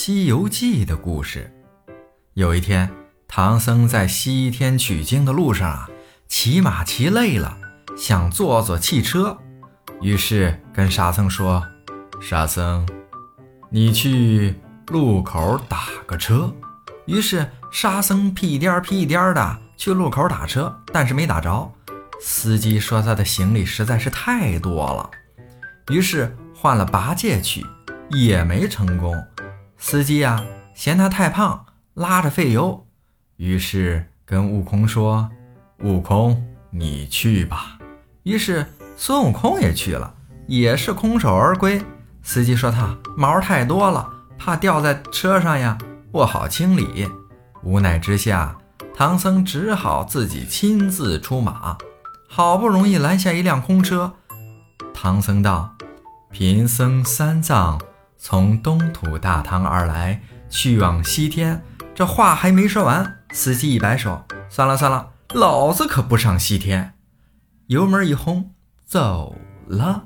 [0.00, 1.52] 西游记》的故事。
[2.34, 2.88] 有一天，
[3.26, 5.90] 唐僧在西天取经的路上啊，
[6.28, 7.58] 骑马骑累了，
[7.96, 9.36] 想坐坐汽车，
[10.00, 11.66] 于是跟沙僧说
[12.22, 12.88] ：“沙僧，
[13.70, 14.54] 你去
[14.86, 16.54] 路口打个车。”
[17.06, 21.68] 于是沙僧屁颠儿屁颠儿的去路口打车，但是没打着。
[22.20, 25.10] 司机说他的行李实在是太多了，
[25.88, 27.66] 于是换了八戒去，
[28.10, 29.20] 也没成功。
[29.78, 31.64] 司机呀嫌他太胖，
[31.94, 32.86] 拉着费油，
[33.36, 35.30] 于是跟悟空说
[35.80, 37.78] ：“悟空，你去吧。”
[38.24, 40.12] 于是孙悟空也去了，
[40.46, 41.80] 也是空手而归。
[42.22, 45.78] 司机说他毛太多了，怕掉在车上呀。
[46.10, 47.06] 不好清理，
[47.62, 48.56] 无奈之下，
[48.96, 51.76] 唐僧只好自己亲自出马。
[52.26, 54.14] 好不容易拦下一辆空车，
[54.92, 55.76] 唐僧道
[56.32, 57.80] ：“贫僧三藏
[58.18, 61.62] 从东土大唐而来，去往西天。”
[61.94, 66.94] 这话还没说完，司机一摆手：“算了算了，老子可不上西天！”
[67.68, 68.52] 油门一轰，
[68.84, 69.34] 走
[69.66, 70.04] 了。